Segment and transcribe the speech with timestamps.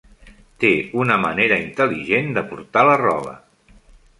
[0.63, 0.71] Té
[1.01, 3.37] una manera intel·ligent de portar la roba.